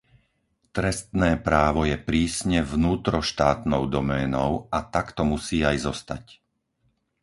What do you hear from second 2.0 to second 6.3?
prísne vnútroštátnou doménou a tak to musí aj zostať.